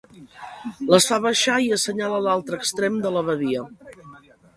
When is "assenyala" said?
1.77-2.21